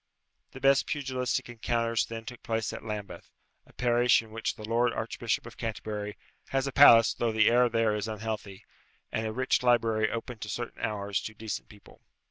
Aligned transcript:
The 0.53 0.59
best 0.59 0.87
pugilistic 0.87 1.47
encounters 1.47 2.07
then 2.07 2.25
took 2.25 2.41
place 2.41 2.73
at 2.73 2.83
Lambeth, 2.83 3.29
a 3.67 3.73
parish 3.73 4.23
in 4.23 4.31
which 4.31 4.55
the 4.55 4.65
Lord 4.67 4.93
Archbishop 4.93 5.45
of 5.45 5.57
Canterbury 5.57 6.17
has 6.47 6.65
a 6.65 6.71
palace 6.71 7.13
though 7.13 7.31
the 7.31 7.47
air 7.51 7.69
there 7.69 7.93
is 7.93 8.07
unhealthy, 8.07 8.65
and 9.11 9.27
a 9.27 9.31
rich 9.31 9.61
library 9.61 10.09
open 10.09 10.39
at 10.41 10.49
certain 10.49 10.81
hours 10.81 11.21
to 11.21 11.35
decent 11.35 11.69
people. 11.69 12.01